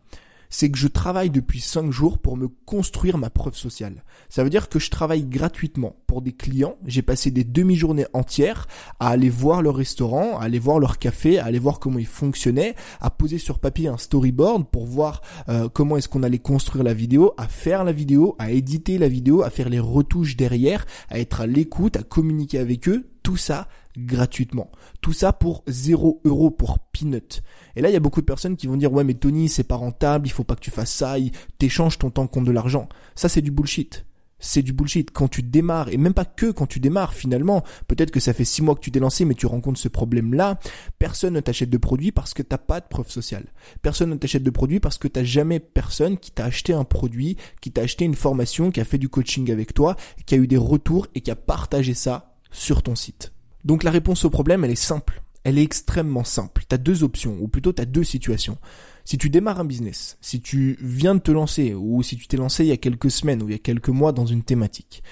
c'est 0.49 0.71
que 0.71 0.77
je 0.77 0.87
travaille 0.87 1.29
depuis 1.29 1.59
5 1.59 1.91
jours 1.91 2.17
pour 2.19 2.37
me 2.37 2.47
construire 2.47 3.17
ma 3.17 3.29
preuve 3.29 3.55
sociale. 3.55 4.03
Ça 4.29 4.43
veut 4.43 4.49
dire 4.49 4.69
que 4.69 4.79
je 4.79 4.89
travaille 4.89 5.25
gratuitement 5.25 5.95
pour 6.07 6.21
des 6.21 6.33
clients. 6.33 6.77
J'ai 6.85 7.01
passé 7.01 7.31
des 7.31 7.43
demi-journées 7.43 8.07
entières 8.13 8.67
à 8.99 9.09
aller 9.09 9.29
voir 9.29 9.61
leur 9.61 9.75
restaurant, 9.75 10.37
à 10.37 10.43
aller 10.43 10.59
voir 10.59 10.79
leur 10.79 10.99
café, 10.99 11.39
à 11.39 11.45
aller 11.45 11.59
voir 11.59 11.79
comment 11.79 11.99
ils 11.99 12.05
fonctionnaient, 12.05 12.75
à 12.99 13.09
poser 13.09 13.37
sur 13.37 13.59
papier 13.59 13.87
un 13.87 13.97
storyboard 13.97 14.69
pour 14.69 14.85
voir 14.85 15.21
euh, 15.49 15.69
comment 15.69 15.97
est-ce 15.97 16.09
qu'on 16.09 16.23
allait 16.23 16.39
construire 16.39 16.83
la 16.83 16.93
vidéo, 16.93 17.33
à 17.37 17.47
faire 17.47 17.83
la 17.83 17.91
vidéo, 17.91 18.35
à 18.39 18.51
éditer 18.51 18.97
la 18.97 19.07
vidéo, 19.07 19.43
à 19.43 19.49
faire 19.49 19.69
les 19.69 19.79
retouches 19.79 20.35
derrière, 20.35 20.85
à 21.09 21.19
être 21.19 21.41
à 21.41 21.47
l'écoute, 21.47 21.97
à 21.97 22.03
communiquer 22.03 22.59
avec 22.59 22.87
eux. 22.89 23.09
Tout 23.27 23.35
ça 23.35 23.67
gratuitement. 23.97 24.71
Tout 25.01 25.11
ça 25.11 25.33
pour 25.33 25.65
0 25.67 26.21
euros 26.23 26.49
pour 26.49 26.79
peanut. 26.79 27.43
Et 27.75 27.81
là, 27.81 27.89
il 27.89 27.91
y 27.91 27.97
a 27.97 27.99
beaucoup 27.99 28.21
de 28.21 28.25
personnes 28.25 28.55
qui 28.55 28.67
vont 28.67 28.77
dire, 28.77 28.93
ouais, 28.93 29.03
mais 29.03 29.15
Tony, 29.15 29.49
c'est 29.49 29.65
pas 29.65 29.75
rentable, 29.75 30.27
il 30.27 30.29
faut 30.29 30.45
pas 30.45 30.55
que 30.55 30.61
tu 30.61 30.71
fasses 30.71 30.93
ça, 30.93 31.15
t'échanges 31.57 31.97
ton 31.97 32.09
temps 32.09 32.25
contre 32.27 32.45
de 32.45 32.53
l'argent. 32.53 32.87
Ça, 33.15 33.27
c'est 33.27 33.41
du 33.41 33.51
bullshit. 33.51 34.05
C'est 34.39 34.61
du 34.61 34.71
bullshit. 34.71 35.11
Quand 35.11 35.27
tu 35.27 35.43
démarres, 35.43 35.89
et 35.89 35.97
même 35.97 36.13
pas 36.13 36.23
que 36.23 36.51
quand 36.51 36.67
tu 36.67 36.79
démarres 36.79 37.13
finalement, 37.13 37.65
peut-être 37.89 38.11
que 38.11 38.21
ça 38.21 38.31
fait 38.31 38.45
six 38.45 38.61
mois 38.61 38.75
que 38.75 38.79
tu 38.79 38.91
t'es 38.91 39.01
lancé, 39.01 39.25
mais 39.25 39.35
tu 39.35 39.45
rencontres 39.45 39.81
ce 39.81 39.89
problème-là, 39.89 40.57
personne 40.97 41.33
ne 41.33 41.41
t'achète 41.41 41.69
de 41.69 41.77
produit 41.77 42.13
parce 42.13 42.33
que 42.33 42.43
t'as 42.43 42.57
pas 42.57 42.79
de 42.79 42.87
preuve 42.87 43.11
sociale. 43.11 43.47
Personne 43.81 44.11
ne 44.11 44.15
t'achète 44.15 44.43
de 44.43 44.51
produit 44.51 44.79
parce 44.79 44.97
que 44.97 45.09
t'as 45.09 45.25
jamais 45.25 45.59
personne 45.59 46.17
qui 46.17 46.31
t'a 46.31 46.45
acheté 46.45 46.71
un 46.71 46.85
produit, 46.85 47.35
qui 47.59 47.73
t'a 47.73 47.81
acheté 47.81 48.05
une 48.05 48.15
formation, 48.15 48.71
qui 48.71 48.79
a 48.79 48.85
fait 48.85 48.97
du 48.97 49.09
coaching 49.09 49.51
avec 49.51 49.73
toi, 49.73 49.97
qui 50.25 50.33
a 50.35 50.37
eu 50.37 50.47
des 50.47 50.55
retours 50.55 51.07
et 51.13 51.19
qui 51.19 51.29
a 51.29 51.35
partagé 51.35 51.93
ça 51.93 52.36
sur 52.57 52.81
ton 52.83 52.95
site. 52.95 53.31
Donc 53.63 53.83
la 53.83 53.91
réponse 53.91 54.25
au 54.25 54.29
problème, 54.29 54.63
elle 54.63 54.71
est 54.71 54.75
simple. 54.75 55.21
Elle 55.43 55.57
est 55.57 55.63
extrêmement 55.63 56.23
simple. 56.23 56.63
Tu 56.67 56.73
as 56.73 56.77
deux 56.77 57.03
options, 57.03 57.37
ou 57.39 57.47
plutôt 57.47 57.71
tu 57.71 57.81
as 57.81 57.85
deux 57.85 58.03
situations. 58.03 58.57
Si 59.05 59.17
tu 59.17 59.29
démarres 59.29 59.59
un 59.59 59.65
business, 59.65 60.17
si 60.19 60.41
tu 60.41 60.77
viens 60.81 61.15
de 61.15 61.21
te 61.21 61.31
lancer, 61.31 61.73
ou 61.73 62.03
si 62.03 62.17
tu 62.17 62.27
t'es 62.27 62.35
lancé 62.35 62.65
il 62.65 62.69
y 62.69 62.73
a 62.73 62.77
quelques 62.77 63.11
semaines 63.11 63.41
ou 63.41 63.47
il 63.47 63.53
y 63.53 63.55
a 63.55 63.59
quelques 63.59 63.89
mois 63.89 64.11
dans 64.11 64.25
une 64.25 64.43
thématique, 64.43 65.03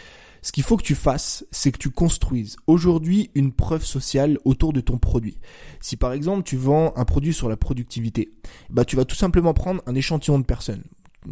ce 0.42 0.52
qu'il 0.52 0.64
faut 0.64 0.78
que 0.78 0.84
tu 0.84 0.96
fasses, 0.96 1.46
c'est 1.52 1.72
que 1.72 1.78
tu 1.78 1.90
construises 1.90 2.58
aujourd'hui 2.68 3.32
une 3.36 3.52
preuve 3.52 3.86
sociale 3.86 4.38
autour 4.44 4.74
de 4.74 4.82
ton 4.82 4.98
produit. 4.98 5.40
Si 5.80 5.98
par 5.98 6.14
exemple 6.14 6.44
tu 6.44 6.58
vends 6.58 6.94
un 6.96 7.06
produit 7.06 7.34
sur 7.34 7.50
la 7.50 7.58
productivité, 7.58 8.32
bah 8.70 8.86
tu 8.86 8.96
vas 8.96 9.06
tout 9.06 9.16
simplement 9.16 9.54
prendre 9.54 9.82
un 9.88 9.96
échantillon 9.96 10.38
de 10.38 10.46
personnes 10.46 10.84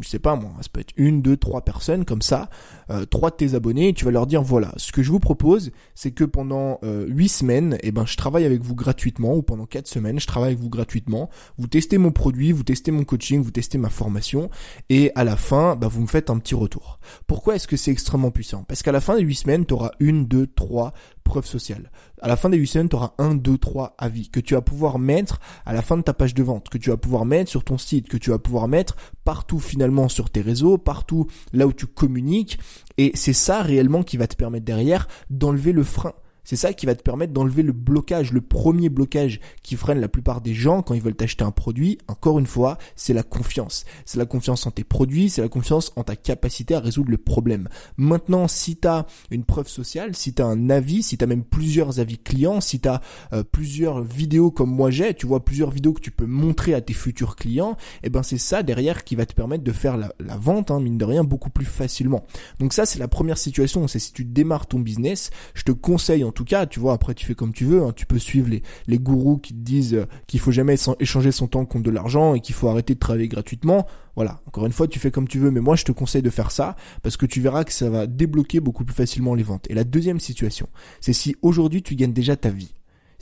je 0.01 0.09
sais 0.09 0.19
pas 0.19 0.35
moi, 0.35 0.51
ça 0.61 0.67
peut 0.71 0.79
être 0.79 0.93
une, 0.97 1.21
deux, 1.21 1.37
trois 1.37 1.61
personnes 1.61 2.05
comme 2.05 2.21
ça, 2.21 2.49
euh, 2.89 3.05
trois 3.05 3.29
de 3.29 3.35
tes 3.35 3.55
abonnés, 3.55 3.89
et 3.89 3.93
tu 3.93 4.05
vas 4.05 4.11
leur 4.11 4.27
dire 4.27 4.41
voilà, 4.41 4.73
ce 4.77 4.91
que 4.91 5.03
je 5.03 5.11
vous 5.11 5.19
propose, 5.19 5.71
c'est 5.95 6.11
que 6.11 6.23
pendant 6.23 6.79
euh, 6.83 7.05
huit 7.07 7.29
semaines, 7.29 7.77
eh 7.81 7.91
ben 7.91 8.05
je 8.05 8.17
travaille 8.17 8.45
avec 8.45 8.61
vous 8.61 8.75
gratuitement, 8.75 9.35
ou 9.35 9.41
pendant 9.41 9.65
quatre 9.65 9.87
semaines, 9.87 10.19
je 10.19 10.27
travaille 10.27 10.51
avec 10.51 10.59
vous 10.59 10.69
gratuitement. 10.69 11.29
Vous 11.57 11.67
testez 11.67 11.97
mon 11.97 12.11
produit, 12.11 12.51
vous 12.51 12.63
testez 12.63 12.91
mon 12.91 13.03
coaching, 13.03 13.41
vous 13.41 13.51
testez 13.51 13.77
ma 13.77 13.89
formation, 13.89 14.49
et 14.89 15.11
à 15.15 15.23
la 15.23 15.35
fin, 15.35 15.75
bah, 15.75 15.87
vous 15.87 16.01
me 16.01 16.07
faites 16.07 16.29
un 16.29 16.39
petit 16.39 16.55
retour. 16.55 16.99
Pourquoi 17.27 17.55
est-ce 17.55 17.67
que 17.67 17.77
c'est 17.77 17.91
extrêmement 17.91 18.31
puissant? 18.31 18.63
Parce 18.67 18.83
qu'à 18.83 18.91
la 18.91 19.01
fin 19.01 19.15
des 19.15 19.21
huit 19.21 19.35
semaines, 19.35 19.65
tu 19.65 19.73
auras 19.73 19.91
une, 19.99 20.25
deux, 20.25 20.47
trois 20.47 20.93
preuve 21.23 21.45
sociale. 21.45 21.91
À 22.21 22.27
la 22.27 22.35
fin 22.35 22.49
des 22.49 22.57
8 22.57 22.67
semaines, 22.67 22.89
tu 22.89 22.95
auras 22.95 23.13
un, 23.17 23.35
deux, 23.35 23.57
trois 23.57 23.95
avis 23.97 24.29
que 24.29 24.39
tu 24.39 24.53
vas 24.53 24.61
pouvoir 24.61 24.99
mettre 24.99 25.39
à 25.65 25.73
la 25.73 25.81
fin 25.81 25.97
de 25.97 26.01
ta 26.01 26.13
page 26.13 26.33
de 26.33 26.43
vente, 26.43 26.69
que 26.69 26.77
tu 26.77 26.89
vas 26.89 26.97
pouvoir 26.97 27.25
mettre 27.25 27.49
sur 27.49 27.63
ton 27.63 27.77
site, 27.77 28.07
que 28.07 28.17
tu 28.17 28.29
vas 28.29 28.39
pouvoir 28.39 28.67
mettre 28.67 28.95
partout 29.23 29.59
finalement 29.59 30.09
sur 30.09 30.29
tes 30.29 30.41
réseaux, 30.41 30.77
partout 30.77 31.27
là 31.51 31.67
où 31.67 31.73
tu 31.73 31.87
communiques. 31.87 32.59
Et 32.97 33.11
c'est 33.15 33.33
ça 33.33 33.61
réellement 33.61 34.03
qui 34.03 34.17
va 34.17 34.27
te 34.27 34.35
permettre 34.35 34.65
derrière 34.65 35.07
d'enlever 35.29 35.71
le 35.71 35.83
frein 35.83 36.13
c'est 36.43 36.55
ça 36.55 36.73
qui 36.73 36.85
va 36.85 36.95
te 36.95 37.03
permettre 37.03 37.33
d'enlever 37.33 37.63
le 37.63 37.73
blocage, 37.73 38.33
le 38.33 38.41
premier 38.41 38.89
blocage 38.89 39.39
qui 39.61 39.75
freine 39.75 39.99
la 39.99 40.07
plupart 40.07 40.41
des 40.41 40.53
gens 40.53 40.81
quand 40.81 40.93
ils 40.93 41.01
veulent 41.01 41.15
t'acheter 41.15 41.43
un 41.43 41.51
produit. 41.51 41.97
Encore 42.07 42.39
une 42.39 42.45
fois, 42.45 42.77
c'est 42.95 43.13
la 43.13 43.23
confiance. 43.23 43.85
C'est 44.05 44.17
la 44.17 44.25
confiance 44.25 44.65
en 44.65 44.71
tes 44.71 44.83
produits, 44.83 45.29
c'est 45.29 45.41
la 45.41 45.49
confiance 45.49 45.91
en 45.95 46.03
ta 46.03 46.15
capacité 46.15 46.75
à 46.75 46.79
résoudre 46.79 47.11
le 47.11 47.17
problème. 47.17 47.69
Maintenant, 47.97 48.47
si 48.47 48.77
tu 48.77 48.87
as 48.87 49.05
une 49.31 49.43
preuve 49.43 49.67
sociale, 49.67 50.15
si 50.15 50.33
tu 50.33 50.41
as 50.41 50.45
un 50.45 50.69
avis, 50.69 51.03
si 51.03 51.17
tu 51.17 51.23
as 51.23 51.27
même 51.27 51.43
plusieurs 51.43 51.99
avis 51.99 52.17
clients, 52.17 52.61
si 52.61 52.79
tu 52.79 52.89
as 52.89 53.01
euh, 53.31 53.43
plusieurs 53.43 54.01
vidéos 54.01 54.51
comme 54.51 54.69
moi 54.69 54.91
j'ai, 54.91 55.13
tu 55.13 55.25
vois 55.25 55.43
plusieurs 55.43 55.71
vidéos 55.71 55.93
que 55.93 56.01
tu 56.01 56.11
peux 56.11 56.25
montrer 56.25 56.73
à 56.73 56.81
tes 56.81 56.93
futurs 56.93 57.35
clients, 57.35 57.73
et 58.03 58.07
eh 58.07 58.09
ben 58.09 58.23
c'est 58.23 58.37
ça 58.37 58.63
derrière 58.63 59.03
qui 59.03 59.15
va 59.15 59.25
te 59.25 59.33
permettre 59.33 59.63
de 59.63 59.71
faire 59.71 59.97
la, 59.97 60.11
vente, 60.37 60.71
hein, 60.71 60.79
mine 60.79 60.97
de 60.97 61.05
rien, 61.05 61.23
beaucoup 61.23 61.49
plus 61.49 61.65
facilement. 61.65 62.25
Donc 62.59 62.73
ça, 62.73 62.85
c'est 62.85 62.99
la 62.99 63.07
première 63.07 63.37
situation, 63.37 63.87
c'est 63.87 63.99
si 63.99 64.13
tu 64.13 64.25
démarres 64.25 64.67
ton 64.67 64.79
business, 64.79 65.31
je 65.53 65.63
te 65.63 65.71
conseille 65.71 66.23
tout 66.33 66.43
cas, 66.43 66.65
tu 66.65 66.79
vois, 66.79 66.93
après 66.93 67.13
tu 67.13 67.25
fais 67.25 67.35
comme 67.35 67.53
tu 67.53 67.65
veux, 67.65 67.83
hein. 67.83 67.93
tu 67.95 68.05
peux 68.05 68.19
suivre 68.19 68.49
les, 68.49 68.61
les 68.87 68.99
gourous 68.99 69.37
qui 69.37 69.53
te 69.53 69.59
disent 69.59 69.93
euh, 69.93 70.05
qu'il 70.27 70.39
faut 70.39 70.51
jamais 70.51 70.75
échanger 70.99 71.31
son 71.31 71.47
temps 71.47 71.65
contre 71.65 71.85
de 71.85 71.91
l'argent 71.91 72.35
et 72.35 72.41
qu'il 72.41 72.55
faut 72.55 72.67
arrêter 72.67 72.93
de 72.93 72.99
travailler 72.99 73.27
gratuitement. 73.27 73.87
Voilà, 74.15 74.41
encore 74.45 74.65
une 74.65 74.71
fois, 74.73 74.87
tu 74.87 74.99
fais 74.99 75.11
comme 75.11 75.27
tu 75.27 75.39
veux, 75.39 75.51
mais 75.51 75.61
moi 75.61 75.75
je 75.75 75.85
te 75.85 75.91
conseille 75.91 76.21
de 76.21 76.29
faire 76.29 76.51
ça 76.51 76.75
parce 77.01 77.17
que 77.17 77.25
tu 77.25 77.41
verras 77.41 77.63
que 77.63 77.73
ça 77.73 77.89
va 77.89 78.05
débloquer 78.05 78.59
beaucoup 78.59 78.83
plus 78.83 78.95
facilement 78.95 79.33
les 79.33 79.43
ventes. 79.43 79.65
Et 79.69 79.73
la 79.73 79.83
deuxième 79.83 80.19
situation, 80.19 80.67
c'est 80.99 81.13
si 81.13 81.35
aujourd'hui 81.41 81.81
tu 81.81 81.95
gagnes 81.95 82.13
déjà 82.13 82.35
ta 82.35 82.49
vie. 82.49 82.73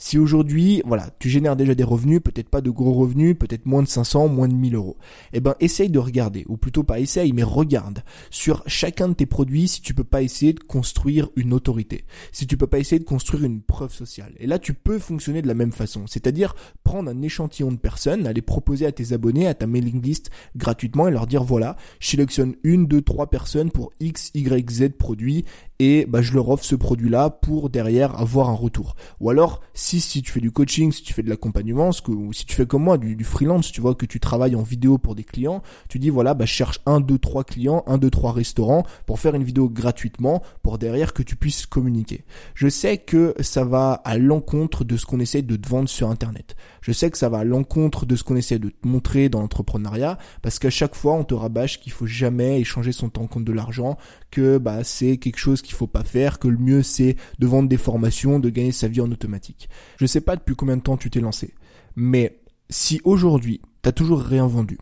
Si 0.04 0.18
aujourd'hui, 0.18 0.82
voilà, 0.84 1.10
tu 1.20 1.30
génères 1.30 1.54
déjà 1.54 1.76
des 1.76 1.84
revenus, 1.84 2.20
peut-être 2.20 2.48
pas 2.48 2.60
de 2.60 2.70
gros 2.70 2.92
revenus, 2.92 3.38
peut-être 3.38 3.66
moins 3.66 3.84
de 3.84 3.88
500, 3.88 4.26
moins 4.26 4.48
de 4.48 4.52
1000 4.52 4.74
euros, 4.74 4.96
eh 5.32 5.38
ben, 5.38 5.54
essaye 5.60 5.90
de 5.90 6.00
regarder, 6.00 6.44
ou 6.48 6.56
plutôt 6.56 6.82
pas 6.82 6.98
essaye, 6.98 7.32
mais 7.32 7.44
regarde 7.44 8.02
sur 8.28 8.64
chacun 8.66 9.10
de 9.10 9.14
tes 9.14 9.26
produits 9.26 9.68
si 9.68 9.80
tu 9.80 9.94
peux 9.94 10.02
pas 10.02 10.22
essayer 10.22 10.54
de 10.54 10.60
construire 10.60 11.28
une 11.36 11.52
autorité, 11.52 12.04
si 12.32 12.48
tu 12.48 12.56
peux 12.56 12.66
pas 12.66 12.80
essayer 12.80 12.98
de 12.98 13.04
construire 13.04 13.44
une 13.44 13.62
preuve 13.62 13.92
sociale. 13.92 14.34
Et 14.40 14.48
là, 14.48 14.58
tu 14.58 14.74
peux 14.74 14.98
fonctionner 14.98 15.40
de 15.40 15.46
la 15.46 15.54
même 15.54 15.70
façon, 15.70 16.08
c'est-à-dire 16.08 16.56
prendre 16.82 17.08
un 17.08 17.22
échantillon 17.22 17.70
de 17.70 17.76
personnes, 17.76 18.26
aller 18.26 18.42
proposer 18.42 18.86
à 18.86 18.92
tes 18.92 19.12
abonnés, 19.12 19.46
à 19.46 19.54
ta 19.54 19.68
mailing 19.68 20.02
list 20.02 20.30
gratuitement 20.56 21.06
et 21.06 21.12
leur 21.12 21.28
dire 21.28 21.44
voilà, 21.44 21.76
je 22.00 22.08
sélectionne 22.08 22.56
une, 22.64 22.88
deux, 22.88 23.02
trois 23.02 23.30
personnes 23.30 23.70
pour 23.70 23.92
X, 24.00 24.32
Y, 24.34 24.68
Z 24.68 24.88
produits 24.98 25.44
et 25.82 26.06
bah, 26.06 26.22
je 26.22 26.32
leur 26.32 26.48
offre 26.48 26.64
ce 26.64 26.76
produit-là 26.76 27.30
pour 27.30 27.68
derrière 27.68 28.18
avoir 28.20 28.48
un 28.48 28.54
retour. 28.54 28.94
Ou 29.18 29.30
alors, 29.30 29.60
si 30.00 30.22
tu 30.22 30.32
fais 30.32 30.40
du 30.40 30.50
coaching, 30.50 30.92
si 30.92 31.02
tu 31.02 31.12
fais 31.12 31.22
de 31.22 31.28
l'accompagnement, 31.28 31.90
ou 32.08 32.32
si 32.32 32.46
tu 32.46 32.54
fais 32.54 32.66
comme 32.66 32.84
moi, 32.84 32.98
du, 32.98 33.24
freelance, 33.24 33.72
tu 33.72 33.80
vois, 33.80 33.94
que 33.94 34.06
tu 34.06 34.20
travailles 34.20 34.54
en 34.54 34.62
vidéo 34.62 34.98
pour 34.98 35.14
des 35.14 35.24
clients, 35.24 35.62
tu 35.88 35.98
dis 35.98 36.10
voilà, 36.10 36.34
bah, 36.34 36.46
cherche 36.46 36.80
un, 36.86 37.00
deux, 37.00 37.18
trois 37.18 37.44
clients, 37.44 37.84
un, 37.86 37.98
deux, 37.98 38.10
trois 38.10 38.32
restaurants 38.32 38.84
pour 39.06 39.18
faire 39.18 39.34
une 39.34 39.44
vidéo 39.44 39.68
gratuitement 39.68 40.42
pour 40.62 40.78
derrière 40.78 41.12
que 41.12 41.22
tu 41.22 41.36
puisses 41.36 41.66
communiquer. 41.66 42.24
Je 42.54 42.68
sais 42.68 42.98
que 42.98 43.34
ça 43.40 43.64
va 43.64 43.92
à 44.04 44.18
l'encontre 44.18 44.84
de 44.84 44.96
ce 44.96 45.04
qu'on 45.04 45.20
essaie 45.20 45.42
de 45.42 45.56
te 45.56 45.68
vendre 45.68 45.88
sur 45.88 46.10
Internet. 46.10 46.56
Je 46.80 46.92
sais 46.92 47.10
que 47.10 47.18
ça 47.18 47.28
va 47.28 47.38
à 47.38 47.44
l'encontre 47.44 48.06
de 48.06 48.16
ce 48.16 48.24
qu'on 48.24 48.36
essaie 48.36 48.58
de 48.58 48.70
te 48.70 48.86
montrer 48.86 49.28
dans 49.28 49.40
l'entrepreneuriat 49.40 50.18
parce 50.42 50.58
qu'à 50.58 50.70
chaque 50.70 50.94
fois, 50.94 51.14
on 51.14 51.24
te 51.24 51.34
rabâche 51.34 51.80
qu'il 51.80 51.92
faut 51.92 52.06
jamais 52.06 52.60
échanger 52.60 52.92
son 52.92 53.08
temps 53.08 53.26
contre 53.26 53.44
de 53.44 53.52
l'argent, 53.52 53.96
que 54.32 54.58
bah, 54.58 54.82
c'est 54.82 55.18
quelque 55.18 55.38
chose 55.38 55.62
qui 55.62 55.72
faut 55.72 55.86
pas 55.86 56.02
faire, 56.02 56.40
que 56.40 56.48
le 56.48 56.58
mieux 56.58 56.82
c'est 56.82 57.16
de 57.38 57.46
vendre 57.46 57.68
des 57.68 57.76
formations, 57.76 58.40
de 58.40 58.50
gagner 58.50 58.72
sa 58.72 58.88
vie 58.88 59.00
en 59.00 59.12
automatique. 59.12 59.68
Je 59.98 60.06
sais 60.06 60.22
pas 60.22 60.34
depuis 60.34 60.56
combien 60.56 60.76
de 60.76 60.82
temps 60.82 60.96
tu 60.96 61.10
t'es 61.10 61.20
lancé, 61.20 61.54
mais 61.94 62.40
si 62.70 63.00
aujourd'hui 63.04 63.60
t'as 63.82 63.92
toujours 63.92 64.20
rien 64.20 64.46
vendu, 64.46 64.78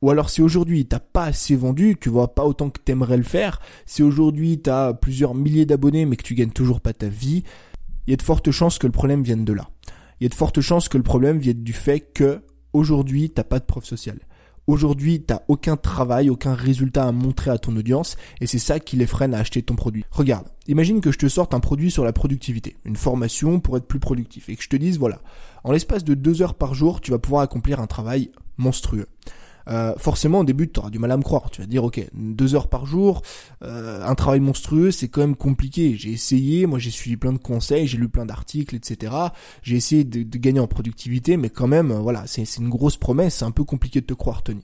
ou 0.00 0.10
alors 0.10 0.30
si 0.30 0.40
aujourd'hui 0.40 0.86
t'as 0.86 1.00
pas 1.00 1.24
assez 1.24 1.56
vendu, 1.56 1.96
tu 2.00 2.08
vois 2.08 2.34
pas 2.34 2.44
autant 2.44 2.70
que 2.70 2.80
t'aimerais 2.80 3.18
le 3.18 3.22
faire, 3.24 3.60
si 3.84 4.02
aujourd'hui 4.02 4.60
t'as 4.60 4.94
plusieurs 4.94 5.34
milliers 5.34 5.66
d'abonnés 5.66 6.06
mais 6.06 6.16
que 6.16 6.24
tu 6.24 6.34
gagnes 6.34 6.50
toujours 6.50 6.80
pas 6.80 6.92
ta 6.92 7.08
vie, 7.08 7.42
il 8.06 8.12
y 8.12 8.14
a 8.14 8.16
de 8.16 8.22
fortes 8.22 8.50
chances 8.50 8.78
que 8.78 8.86
le 8.86 8.92
problème 8.92 9.22
vienne 9.22 9.44
de 9.44 9.52
là. 9.52 9.68
Il 10.20 10.24
y 10.24 10.26
a 10.26 10.28
de 10.28 10.34
fortes 10.34 10.60
chances 10.60 10.88
que 10.88 10.96
le 10.96 11.02
problème 11.02 11.38
vienne 11.38 11.62
du 11.62 11.72
fait 11.72 12.00
que 12.00 12.40
aujourd'hui 12.72 13.30
t'as 13.30 13.44
pas 13.44 13.58
de 13.58 13.64
preuve 13.64 13.84
sociale. 13.84 14.20
Aujourd'hui, 14.68 15.22
t'as 15.22 15.40
aucun 15.48 15.76
travail, 15.76 16.30
aucun 16.30 16.54
résultat 16.54 17.08
à 17.08 17.12
montrer 17.12 17.50
à 17.50 17.58
ton 17.58 17.74
audience, 17.76 18.16
et 18.40 18.46
c'est 18.46 18.60
ça 18.60 18.78
qui 18.78 18.96
les 18.96 19.08
freine 19.08 19.34
à 19.34 19.38
acheter 19.38 19.60
ton 19.62 19.74
produit. 19.74 20.04
Regarde, 20.12 20.46
imagine 20.68 21.00
que 21.00 21.10
je 21.10 21.18
te 21.18 21.28
sorte 21.28 21.52
un 21.52 21.58
produit 21.58 21.90
sur 21.90 22.04
la 22.04 22.12
productivité, 22.12 22.76
une 22.84 22.94
formation 22.94 23.58
pour 23.58 23.76
être 23.76 23.86
plus 23.86 23.98
productif, 23.98 24.48
et 24.48 24.54
que 24.54 24.62
je 24.62 24.68
te 24.68 24.76
dise, 24.76 24.98
voilà, 24.98 25.20
en 25.64 25.72
l'espace 25.72 26.04
de 26.04 26.14
deux 26.14 26.42
heures 26.42 26.54
par 26.54 26.74
jour, 26.74 27.00
tu 27.00 27.10
vas 27.10 27.18
pouvoir 27.18 27.42
accomplir 27.42 27.80
un 27.80 27.88
travail 27.88 28.30
monstrueux. 28.56 29.08
Euh, 29.68 29.94
forcément 29.96 30.40
au 30.40 30.44
début 30.44 30.70
tu 30.70 30.80
auras 30.80 30.90
du 30.90 30.98
mal 30.98 31.10
à 31.10 31.16
me 31.16 31.22
croire. 31.22 31.50
Tu 31.50 31.60
vas 31.60 31.66
dire 31.66 31.84
ok, 31.84 32.04
deux 32.14 32.54
heures 32.54 32.68
par 32.68 32.86
jour, 32.86 33.22
euh, 33.62 34.04
un 34.04 34.14
travail 34.14 34.40
monstrueux, 34.40 34.90
c'est 34.90 35.08
quand 35.08 35.20
même 35.20 35.36
compliqué. 35.36 35.96
J'ai 35.96 36.10
essayé, 36.10 36.66
moi 36.66 36.78
j'ai 36.78 36.90
suivi 36.90 37.16
plein 37.16 37.32
de 37.32 37.38
conseils, 37.38 37.86
j'ai 37.86 37.98
lu 37.98 38.08
plein 38.08 38.26
d'articles, 38.26 38.74
etc. 38.74 39.14
J'ai 39.62 39.76
essayé 39.76 40.04
de, 40.04 40.22
gagner 40.38 40.60
en 40.60 40.66
productivité, 40.66 41.36
mais 41.36 41.50
quand 41.50 41.68
même, 41.68 41.92
voilà, 41.92 42.24
c'est 42.26 42.42
une 42.56 42.68
grosse 42.68 42.96
promesse, 42.96 43.36
c'est 43.36 43.44
un 43.44 43.50
peu 43.50 43.64
compliqué 43.64 44.00
de 44.00 44.06
te 44.06 44.14
croire, 44.14 44.42
Tony. 44.42 44.62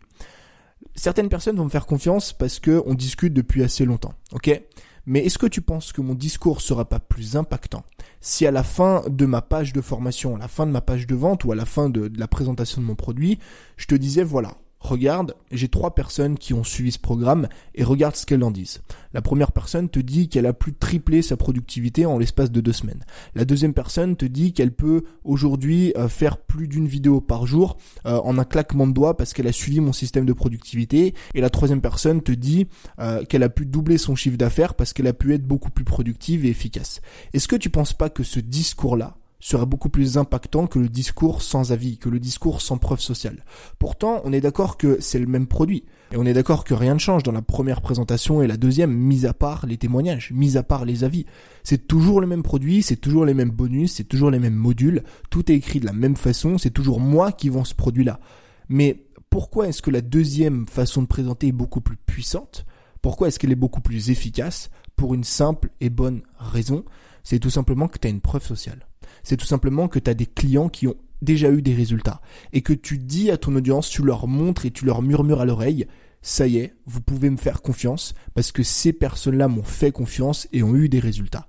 Certaines 0.94 1.28
personnes 1.28 1.56
vont 1.56 1.64
me 1.64 1.70
faire 1.70 1.86
confiance 1.86 2.32
parce 2.32 2.58
que 2.58 2.82
on 2.86 2.94
discute 2.94 3.32
depuis 3.32 3.62
assez 3.62 3.84
longtemps, 3.84 4.14
ok? 4.32 4.60
Mais 5.06 5.24
est-ce 5.24 5.38
que 5.38 5.46
tu 5.46 5.62
penses 5.62 5.92
que 5.92 6.02
mon 6.02 6.14
discours 6.14 6.60
sera 6.60 6.86
pas 6.86 7.00
plus 7.00 7.36
impactant 7.36 7.82
si 8.20 8.46
à 8.46 8.50
la 8.50 8.62
fin 8.62 9.02
de 9.08 9.24
ma 9.24 9.40
page 9.40 9.72
de 9.72 9.80
formation, 9.80 10.36
à 10.36 10.38
la 10.38 10.48
fin 10.48 10.66
de 10.66 10.70
ma 10.70 10.82
page 10.82 11.06
de 11.06 11.14
vente 11.14 11.44
ou 11.44 11.52
à 11.52 11.54
la 11.54 11.64
fin 11.64 11.88
de 11.88 12.10
la 12.14 12.28
présentation 12.28 12.82
de 12.82 12.86
mon 12.86 12.94
produit, 12.94 13.38
je 13.76 13.86
te 13.86 13.94
disais 13.94 14.22
voilà, 14.22 14.56
regarde, 14.80 15.34
j'ai 15.50 15.68
trois 15.68 15.94
personnes 15.94 16.38
qui 16.38 16.54
ont 16.54 16.64
suivi 16.64 16.92
ce 16.92 16.98
programme 16.98 17.48
et 17.74 17.84
regarde 17.84 18.16
ce 18.16 18.26
qu'elles 18.26 18.44
en 18.44 18.50
disent. 18.50 18.80
La 19.12 19.22
première 19.22 19.52
personne 19.52 19.88
te 19.88 20.00
dit 20.00 20.28
qu'elle 20.28 20.46
a 20.46 20.52
plus 20.52 20.74
triplé 20.74 21.22
sa 21.22 21.36
productivité 21.36 22.06
en 22.06 22.18
l'espace 22.18 22.50
de 22.50 22.60
deux 22.60 22.72
semaines. 22.72 23.04
La 23.34 23.44
deuxième 23.44 23.74
personne 23.74 24.16
te 24.16 24.26
dit 24.26 24.52
qu'elle 24.52 24.72
peut 24.72 25.04
aujourd'hui 25.24 25.92
euh, 25.96 26.08
faire 26.08 26.38
plus 26.38 26.68
d'une 26.68 26.86
vidéo 26.86 27.20
par 27.20 27.46
jour 27.46 27.78
euh, 28.06 28.20
en 28.22 28.38
un 28.38 28.44
claquement 28.44 28.86
de 28.86 28.92
doigts 28.92 29.16
parce 29.16 29.32
qu'elle 29.32 29.46
a 29.46 29.52
suivi 29.52 29.80
mon 29.80 29.92
système 29.92 30.26
de 30.26 30.32
productivité. 30.32 31.14
Et 31.34 31.40
la 31.40 31.50
troisième 31.50 31.80
personne 31.80 32.22
te 32.22 32.32
dit 32.32 32.66
euh, 32.98 33.24
qu'elle 33.24 33.42
a 33.42 33.48
pu 33.48 33.66
doubler 33.66 33.98
son 33.98 34.14
chiffre 34.14 34.36
d'affaires 34.36 34.74
parce 34.74 34.92
qu'elle 34.92 35.06
a 35.06 35.12
pu 35.12 35.34
être 35.34 35.46
beaucoup 35.46 35.70
plus 35.70 35.84
productive 35.84 36.44
et 36.44 36.48
efficace. 36.48 37.00
Est-ce 37.32 37.48
que 37.48 37.56
tu 37.56 37.70
penses 37.70 37.92
pas 37.92 38.10
que 38.10 38.22
ce 38.22 38.40
discours-là, 38.40 39.16
sera 39.40 39.66
beaucoup 39.66 39.88
plus 39.88 40.18
impactant 40.18 40.66
que 40.66 40.78
le 40.78 40.88
discours 40.88 41.42
sans 41.42 41.72
avis, 41.72 41.98
que 41.98 42.08
le 42.08 42.18
discours 42.18 42.60
sans 42.60 42.78
preuve 42.78 43.00
sociale. 43.00 43.44
Pourtant, 43.78 44.20
on 44.24 44.32
est 44.32 44.40
d'accord 44.40 44.76
que 44.76 44.98
c'est 45.00 45.18
le 45.18 45.26
même 45.26 45.46
produit. 45.46 45.84
Et 46.10 46.16
on 46.16 46.26
est 46.26 46.32
d'accord 46.32 46.64
que 46.64 46.74
rien 46.74 46.94
ne 46.94 46.98
change 46.98 47.22
dans 47.22 47.32
la 47.32 47.42
première 47.42 47.80
présentation 47.80 48.42
et 48.42 48.46
la 48.46 48.56
deuxième, 48.56 48.92
mis 48.92 49.26
à 49.26 49.34
part 49.34 49.66
les 49.66 49.76
témoignages, 49.76 50.32
mis 50.32 50.56
à 50.56 50.62
part 50.62 50.84
les 50.84 51.04
avis. 51.04 51.26
C'est 51.62 51.86
toujours 51.86 52.20
le 52.20 52.26
même 52.26 52.42
produit, 52.42 52.82
c'est 52.82 52.96
toujours 52.96 53.24
les 53.24 53.34
mêmes 53.34 53.50
bonus, 53.50 53.92
c'est 53.92 54.04
toujours 54.04 54.30
les 54.30 54.38
mêmes 54.38 54.54
modules, 54.54 55.04
tout 55.30 55.52
est 55.52 55.56
écrit 55.56 55.80
de 55.80 55.86
la 55.86 55.92
même 55.92 56.16
façon, 56.16 56.58
c'est 56.58 56.70
toujours 56.70 56.98
moi 56.98 57.30
qui 57.30 57.48
vends 57.48 57.64
ce 57.64 57.74
produit-là. 57.74 58.20
Mais 58.68 59.04
pourquoi 59.30 59.68
est-ce 59.68 59.82
que 59.82 59.90
la 59.90 60.00
deuxième 60.00 60.66
façon 60.66 61.02
de 61.02 61.06
présenter 61.06 61.48
est 61.48 61.52
beaucoup 61.52 61.80
plus 61.80 61.96
puissante? 61.96 62.64
Pourquoi 63.02 63.28
est-ce 63.28 63.38
qu'elle 63.38 63.52
est 63.52 63.56
beaucoup 63.56 63.80
plus 63.82 64.10
efficace? 64.10 64.70
Pour 64.96 65.14
une 65.14 65.24
simple 65.24 65.70
et 65.80 65.90
bonne 65.90 66.22
raison, 66.38 66.84
c'est 67.22 67.38
tout 67.38 67.50
simplement 67.50 67.86
que 67.86 67.98
tu 67.98 68.08
as 68.08 68.10
une 68.10 68.20
preuve 68.20 68.44
sociale 68.44 68.87
c'est 69.28 69.36
tout 69.36 69.44
simplement 69.44 69.88
que 69.88 69.98
tu 69.98 70.08
as 70.08 70.14
des 70.14 70.24
clients 70.24 70.70
qui 70.70 70.86
ont 70.86 70.96
déjà 71.20 71.50
eu 71.50 71.60
des 71.60 71.74
résultats 71.74 72.22
et 72.54 72.62
que 72.62 72.72
tu 72.72 72.96
dis 72.96 73.30
à 73.30 73.36
ton 73.36 73.54
audience, 73.56 73.90
tu 73.90 74.02
leur 74.02 74.26
montres 74.26 74.64
et 74.64 74.70
tu 74.70 74.86
leur 74.86 75.02
murmures 75.02 75.42
à 75.42 75.44
l'oreille, 75.44 75.86
ça 76.22 76.46
y 76.46 76.56
est, 76.56 76.74
vous 76.86 77.02
pouvez 77.02 77.28
me 77.28 77.36
faire 77.36 77.60
confiance 77.60 78.14
parce 78.32 78.52
que 78.52 78.62
ces 78.62 78.94
personnes-là 78.94 79.48
m'ont 79.48 79.62
fait 79.62 79.92
confiance 79.92 80.48
et 80.54 80.62
ont 80.62 80.74
eu 80.74 80.88
des 80.88 80.98
résultats. 80.98 81.46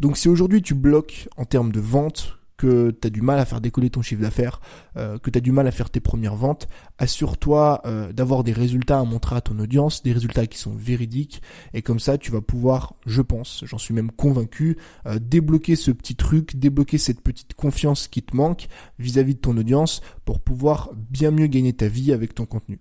Donc 0.00 0.16
si 0.16 0.30
aujourd'hui 0.30 0.62
tu 0.62 0.72
bloques 0.72 1.28
en 1.36 1.44
termes 1.44 1.70
de 1.70 1.80
vente, 1.80 2.37
que 2.58 2.90
tu 2.90 3.06
as 3.06 3.10
du 3.10 3.22
mal 3.22 3.38
à 3.38 3.46
faire 3.46 3.62
décoller 3.62 3.88
ton 3.88 4.02
chiffre 4.02 4.20
d'affaires, 4.20 4.60
euh, 4.96 5.16
que 5.16 5.30
tu 5.30 5.38
as 5.38 5.40
du 5.40 5.52
mal 5.52 5.66
à 5.66 5.70
faire 5.70 5.88
tes 5.88 6.00
premières 6.00 6.34
ventes, 6.34 6.68
assure-toi 6.98 7.80
euh, 7.86 8.12
d'avoir 8.12 8.44
des 8.44 8.52
résultats 8.52 8.98
à 8.98 9.04
montrer 9.04 9.36
à 9.36 9.40
ton 9.40 9.58
audience, 9.60 10.02
des 10.02 10.12
résultats 10.12 10.46
qui 10.46 10.58
sont 10.58 10.74
véridiques, 10.74 11.40
et 11.72 11.80
comme 11.80 12.00
ça 12.00 12.18
tu 12.18 12.30
vas 12.30 12.42
pouvoir, 12.42 12.94
je 13.06 13.22
pense, 13.22 13.62
j'en 13.64 13.78
suis 13.78 13.94
même 13.94 14.10
convaincu, 14.10 14.76
euh, 15.06 15.18
débloquer 15.18 15.76
ce 15.76 15.92
petit 15.92 16.16
truc, 16.16 16.56
débloquer 16.56 16.98
cette 16.98 17.20
petite 17.22 17.54
confiance 17.54 18.08
qui 18.08 18.22
te 18.22 18.36
manque 18.36 18.66
vis-à-vis 18.98 19.36
de 19.36 19.40
ton 19.40 19.56
audience 19.56 20.02
pour 20.24 20.40
pouvoir 20.40 20.90
bien 20.94 21.30
mieux 21.30 21.46
gagner 21.46 21.72
ta 21.72 21.86
vie 21.86 22.12
avec 22.12 22.34
ton 22.34 22.44
contenu. 22.44 22.80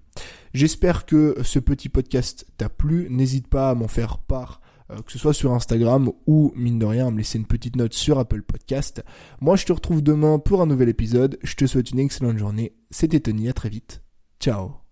J'espère 0.55 1.05
que 1.05 1.37
ce 1.43 1.59
petit 1.59 1.87
podcast 1.87 2.47
t'a 2.57 2.67
plu, 2.67 3.07
n'hésite 3.11 3.47
pas 3.47 3.69
à 3.69 3.75
m'en 3.75 3.87
faire 3.87 4.17
part 4.17 4.59
euh, 4.91 5.01
que 5.01 5.11
ce 5.11 5.19
soit 5.19 5.33
sur 5.33 5.53
Instagram 5.53 6.11
ou, 6.25 6.51
mine 6.55 6.79
de 6.79 6.85
rien, 6.85 7.11
me 7.11 7.17
laisser 7.17 7.37
une 7.37 7.45
petite 7.45 7.75
note 7.75 7.93
sur 7.93 8.19
Apple 8.19 8.41
Podcast. 8.41 9.03
Moi, 9.41 9.55
je 9.55 9.65
te 9.65 9.73
retrouve 9.73 10.01
demain 10.01 10.39
pour 10.39 10.61
un 10.61 10.65
nouvel 10.65 10.89
épisode. 10.89 11.37
Je 11.43 11.55
te 11.55 11.65
souhaite 11.65 11.91
une 11.91 11.99
excellente 11.99 12.37
journée. 12.37 12.73
C'était 12.89 13.19
Tony, 13.19 13.49
à 13.49 13.53
très 13.53 13.69
vite. 13.69 14.03
Ciao 14.39 14.86